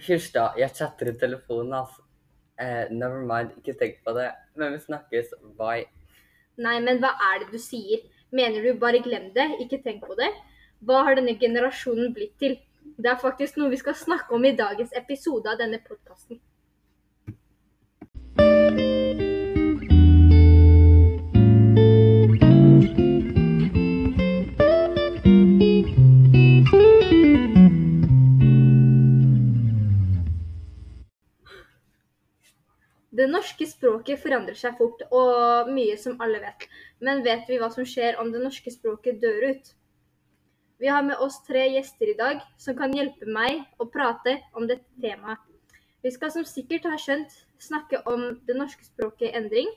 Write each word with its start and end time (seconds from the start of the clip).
Hysj 0.00 0.30
da, 0.34 0.46
jeg 0.56 0.72
chatter 0.76 1.10
i 1.12 1.18
telefonen, 1.20 1.74
altså. 1.82 2.04
Uh, 2.62 2.86
never 2.92 3.24
mind, 3.26 3.56
ikke 3.58 3.74
tenk 3.80 3.98
på 4.06 4.14
det. 4.16 4.28
Men 4.56 4.76
vi 4.76 4.80
snakkes. 4.84 5.32
Bye. 5.58 5.88
Nei, 6.62 6.76
men 6.84 7.00
hva 7.02 7.14
er 7.32 7.42
det 7.42 7.50
du 7.52 7.58
sier? 7.60 8.04
Mener 8.32 8.64
du 8.64 8.78
bare 8.80 9.02
glem 9.04 9.30
det, 9.36 9.48
ikke 9.64 9.80
tenk 9.84 10.04
på 10.06 10.16
det? 10.20 10.30
Hva 10.86 11.02
har 11.06 11.18
denne 11.18 11.34
generasjonen 11.40 12.12
blitt 12.16 12.36
til? 12.40 12.56
Det 12.96 13.10
er 13.10 13.20
faktisk 13.20 13.58
noe 13.58 13.72
vi 13.72 13.80
skal 13.80 13.96
snakke 13.98 14.34
om 14.36 14.44
i 14.44 14.54
dagens 14.56 14.92
episode 14.98 15.50
av 15.50 15.60
denne 15.60 15.80
podkasten. 15.84 16.40
Det 33.12 33.26
norske 33.28 33.66
språket 33.68 34.22
forandrer 34.22 34.56
seg 34.56 34.78
fort, 34.78 35.02
og 35.12 35.68
mye 35.68 35.98
som 36.00 36.16
alle 36.24 36.40
vet. 36.40 36.64
Men 37.04 37.20
vet 37.26 37.44
vi 37.50 37.58
hva 37.60 37.68
som 37.74 37.84
skjer 37.84 38.16
om 38.22 38.32
det 38.32 38.40
norske 38.40 38.72
språket 38.72 39.20
dør 39.20 39.50
ut? 39.52 39.72
Vi 40.80 40.88
har 40.88 41.04
med 41.04 41.20
oss 41.20 41.36
tre 41.46 41.66
gjester 41.74 42.10
i 42.10 42.16
dag 42.18 42.40
som 42.58 42.74
kan 42.78 42.94
hjelpe 42.96 43.28
meg 43.28 43.60
å 43.78 43.86
prate 43.86 44.38
om 44.56 44.64
dette 44.66 44.88
temaet. 45.04 45.38
Vi 46.02 46.10
skal 46.10 46.32
som 46.34 46.48
sikkert 46.48 46.88
har 46.88 46.98
skjønt 46.98 47.36
snakke 47.62 48.00
om 48.10 48.40
det 48.48 48.56
norske 48.58 48.88
språket 48.88 49.36
endring. 49.38 49.68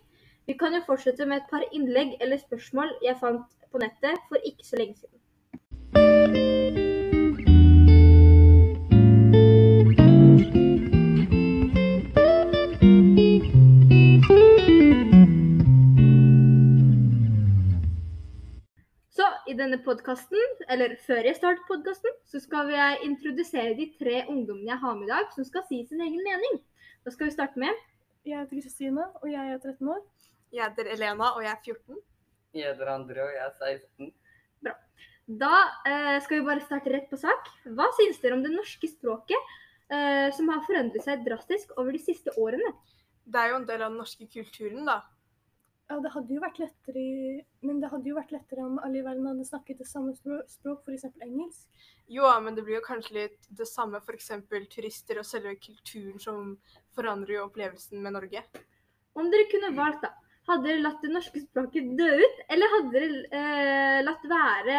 Vi 0.47 0.55
kan 0.57 0.73
jo 0.73 0.81
fortsette 0.87 1.27
med 1.27 1.43
et 1.43 1.51
par 1.51 1.67
innlegg 1.75 2.15
eller 2.21 2.41
spørsmål 2.41 2.95
jeg 3.05 3.19
fant 3.21 3.45
på 3.69 3.83
nettet 3.83 4.25
for 4.31 4.41
ikke 4.41 4.65
så 4.65 4.81
lenge 4.81 4.97
siden. 5.03 6.94
I 19.49 19.53
denne 19.57 19.77
podkasten, 19.85 20.41
eller 20.71 20.95
før 21.05 21.27
jeg 21.27 21.37
starter 21.37 21.65
podkasten, 21.67 22.13
så 22.29 22.41
skal 22.41 22.71
jeg 22.73 23.01
introdusere 23.05 23.75
de 23.77 23.87
tre 23.99 24.23
ungdommene 24.31 24.71
jeg 24.71 24.81
har 24.81 24.95
med 24.97 25.07
i 25.07 25.11
dag, 25.11 25.27
som 25.35 25.45
skal 25.47 25.65
si 25.69 25.81
sin 25.85 26.01
egen 26.01 26.23
mening. 26.25 26.59
Da 27.05 27.13
skal 27.13 27.29
vi 27.29 27.35
starte 27.35 27.61
med 27.61 27.73
Jeg 28.25 28.39
heter 28.41 28.57
Kristine, 28.57 29.03
og 29.21 29.29
jeg 29.29 29.51
er 29.53 29.59
13 29.59 29.89
år. 29.93 30.01
Jeg 30.55 30.65
heter 30.65 30.87
Elena, 30.95 31.27
og 31.37 31.43
jeg 31.45 31.51
er 31.51 31.59
14. 31.61 31.99
Jeg 32.55 32.71
heter 32.71 32.89
André, 32.89 33.21
og 33.21 33.35
jeg 33.35 33.43
er 33.45 33.53
16. 33.59 34.13
Bra. 34.65 34.73
Da 35.43 35.51
eh, 35.85 36.17
skal 36.25 36.39
vi 36.39 36.47
bare 36.47 36.65
starte 36.65 36.93
rett 36.95 37.05
på 37.11 37.19
sak. 37.21 37.51
Hva 37.77 37.91
synes 37.99 38.21
dere 38.23 38.39
om 38.39 38.41
det 38.41 38.53
norske 38.55 38.89
språket, 38.89 39.53
eh, 39.93 40.31
som 40.33 40.49
har 40.49 40.65
forandret 40.65 41.05
seg 41.05 41.21
drastisk 41.27 41.75
over 41.77 41.93
de 41.93 42.01
siste 42.01 42.33
årene? 42.41 42.73
Det 43.25 43.41
er 43.41 43.53
jo 43.53 43.59
en 43.61 43.69
del 43.69 43.83
av 43.83 43.93
den 43.93 44.01
norske 44.01 44.25
kulturen, 44.25 44.89
da. 44.89 45.03
Ja, 45.85 45.99
det 46.01 46.09
hadde 46.15 46.33
jo 46.33 46.41
vært 46.41 46.57
lettere 46.57 47.01
Men 47.61 47.77
det 47.81 47.91
hadde 47.91 48.09
jo 48.09 48.15
vært 48.17 48.31
lettere 48.33 48.63
om 48.65 48.79
alle 48.81 49.03
i 49.03 49.05
verden 49.05 49.27
hadde 49.29 49.45
snakket 49.45 49.83
det 49.83 49.87
samme 49.89 50.15
språk, 50.17 50.81
f.eks. 50.81 51.05
engelsk. 51.21 51.85
Jo, 52.09 52.25
men 52.41 52.57
det 52.57 52.65
blir 52.65 52.79
jo 52.79 52.85
kanskje 52.85 53.17
litt 53.19 53.49
det 53.59 53.67
samme 53.69 54.01
f.eks. 54.01 54.31
turister 54.73 55.21
og 55.21 55.27
selve 55.29 55.53
kulturen 55.61 56.21
som 56.21 56.55
forandrer 56.97 57.37
jo 57.37 57.45
opplevelsen 57.45 58.01
med 58.01 58.17
Norge. 58.17 58.41
Om 59.15 59.29
dere 59.31 59.49
kunne 59.51 59.75
valgt, 59.77 60.03
da. 60.07 60.11
Hadde 60.45 60.67
dere 60.67 60.81
latt 60.83 61.01
det 61.01 61.09
norske 61.09 61.41
språket 61.41 61.87
dø 61.97 62.09
ut, 62.21 62.41
eller 62.53 62.73
hadde 62.75 62.91
dere 62.93 63.21
eh, 63.39 64.01
latt 64.05 64.25
være 64.29 64.75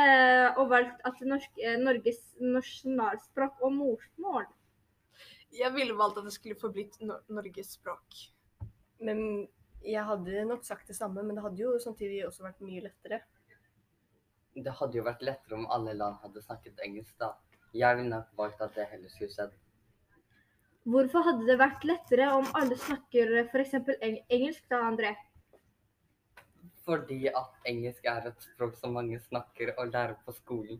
og 0.60 0.68
valgt 0.70 1.00
at 1.08 1.18
det 1.18 1.30
norske, 1.30 1.62
eh, 1.62 1.78
Norges 1.82 2.20
nasjonalspråk 2.42 3.64
og 3.66 3.74
morsmål? 3.74 4.46
Jeg 5.54 5.74
ville 5.74 5.96
valgt 5.98 6.20
at 6.20 6.28
det 6.28 6.34
skulle 6.36 6.58
forblitt 6.60 7.00
no 7.02 7.18
Norges 7.34 7.74
språk. 7.78 8.20
Men 9.02 9.46
jeg 9.86 10.04
hadde 10.08 10.44
nok 10.48 10.64
sagt 10.66 10.88
det 10.90 10.96
samme, 10.98 11.22
men 11.22 11.36
det 11.36 11.44
hadde 11.44 11.62
jo 11.62 11.76
samtidig 11.82 12.24
også 12.26 12.46
vært 12.46 12.64
mye 12.64 12.82
lettere. 12.88 13.20
Det 14.56 14.72
hadde 14.78 14.98
jo 14.98 15.04
vært 15.04 15.22
lettere 15.26 15.58
om 15.58 15.68
alle 15.72 15.94
land 15.94 16.16
hadde 16.22 16.42
snakket 16.42 16.80
engelsk, 16.84 17.14
da. 17.20 17.34
Jeg 17.76 17.98
ville 17.98 18.10
nok 18.10 18.28
valgt 18.38 18.62
at 18.64 18.74
det 18.76 18.88
heller 18.90 19.12
skulle 19.12 19.34
skjedd. 19.34 19.54
Hvorfor 20.86 21.26
hadde 21.26 21.46
det 21.48 21.58
vært 21.60 21.84
lettere 21.84 22.28
om 22.34 22.46
alle 22.56 22.78
snakker 22.78 23.32
f.eks. 23.44 23.74
Eng 24.00 24.20
engelsk, 24.32 24.64
da, 24.70 24.80
André? 24.86 25.12
Fordi 26.86 27.26
at 27.28 27.66
engelsk 27.66 28.06
er 28.06 28.30
et 28.30 28.46
språk 28.46 28.76
som 28.78 28.94
mange 28.94 29.18
snakker 29.24 29.74
og 29.74 29.90
lærer 29.90 30.14
på 30.24 30.34
skolen. 30.36 30.78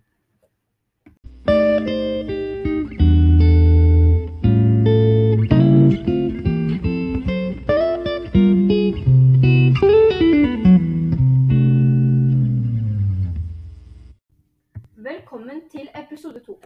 Episode 16.16 16.41
to. 16.41 16.59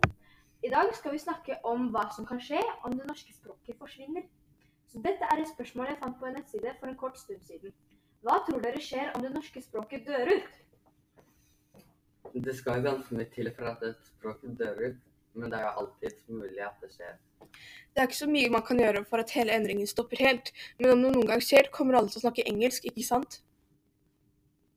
I 0.62 0.68
dag 0.70 0.94
skal 0.94 1.12
vi 1.12 1.18
snakke 1.18 1.56
om 1.66 1.88
hva 1.90 2.04
som 2.14 2.26
kan 2.26 2.38
skje 2.38 2.60
om 2.86 2.92
det 2.94 3.06
norske 3.08 3.32
språket 3.34 3.78
forsvinner. 3.80 4.26
Så 4.90 5.00
dette 5.02 5.26
er 5.26 5.40
et 5.42 5.50
spørsmål 5.50 5.90
jeg 5.90 5.98
fant 6.02 6.18
på 6.20 6.28
en 6.28 6.36
nettside 6.38 6.74
for 6.78 6.90
en 6.90 6.98
kort 7.00 7.18
stund 7.18 7.40
siden. 7.48 7.72
Hva 8.22 8.36
tror 8.46 8.62
dere 8.62 8.82
skjer 8.84 9.10
om 9.16 9.24
det 9.24 9.32
norske 9.34 9.62
språket 9.64 10.06
dør 10.06 10.30
ut? 10.30 10.60
Det 12.46 12.54
skal 12.54 12.84
ganske 12.84 13.16
mye 13.16 13.26
til 13.34 13.50
for 13.56 13.72
at 13.72 13.82
et 13.88 14.12
språk 14.12 14.44
dør 14.60 14.78
ut, 14.84 15.00
men 15.34 15.50
det 15.50 15.58
er 15.58 15.66
jo 15.66 15.72
alltid 15.82 16.22
mulig 16.28 16.62
at 16.68 16.84
det 16.84 16.92
skjer. 16.94 17.18
Det 17.40 18.04
er 18.04 18.06
ikke 18.06 18.20
så 18.20 18.30
mye 18.30 18.52
man 18.54 18.64
kan 18.70 18.84
gjøre 18.84 19.02
for 19.10 19.24
at 19.24 19.34
hele 19.34 19.56
endringen 19.56 19.90
stopper 19.90 20.22
helt, 20.28 20.52
men 20.78 20.92
om 20.92 21.02
det 21.02 21.14
noen 21.16 21.32
gang 21.32 21.42
skjer, 21.42 21.72
kommer 21.74 21.98
alle 21.98 22.12
til 22.12 22.22
å 22.22 22.26
snakke 22.28 22.46
engelsk, 22.46 22.86
ikke 22.92 23.08
sant? 23.08 23.40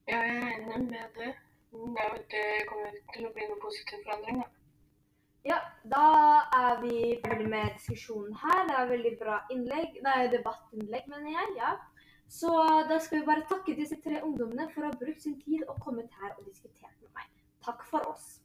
Ja, 0.10 0.18
jeg 0.18 0.42
er 0.42 0.58
enig 0.58 0.90
med 0.90 1.22
det. 1.22 1.32
Det, 1.74 2.02
er 2.08 2.20
det 2.34 2.68
kommer 2.70 3.00
til 3.14 3.30
å 3.30 3.34
bli 3.38 3.50
noe 3.52 3.62
positiv 3.62 4.02
forandring. 4.08 4.42
Da. 4.42 4.62
Ja, 5.44 5.58
da 5.84 6.04
er 6.56 6.78
vi 6.81 7.00
ferdig 7.26 7.50
med 7.52 7.74
diskusjonen 7.78 8.36
her. 8.44 8.62
Det 8.70 8.76
er 8.80 8.92
veldig 8.92 9.16
bra 9.20 9.40
innlegg. 9.52 9.98
Nei, 10.06 10.20
debattinnlegg, 10.31 11.09
mener 11.12 11.34
jeg. 11.36 11.58
ja. 11.58 11.74
Så 12.31 12.50
da 12.90 13.00
skal 13.04 13.20
vi 13.20 13.26
bare 13.28 13.44
takke 13.50 13.76
disse 13.76 14.00
tre 14.06 14.22
ungdommene 14.24 14.70
for 14.72 14.86
å 14.86 14.92
ha 14.92 15.00
brukt 15.02 15.22
sin 15.22 15.36
tid 15.42 15.66
og 15.68 15.81
kommet 15.84 16.16
her 16.22 16.31
og 16.38 16.48
diskutert 16.48 16.96
med 17.02 17.12
meg. 17.18 17.28
Takk 17.66 17.84
for 17.90 18.08
oss. 18.09 18.43